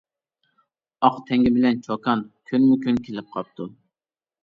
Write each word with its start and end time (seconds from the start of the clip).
ئاق 1.09 1.19
تەڭگە 1.27 1.53
بىلەن 1.59 1.79
چوكان، 1.89 2.27
كۈنمۇكۈن 2.51 3.01
كېلىپ 3.07 3.33
قاپتۇ. 3.39 3.73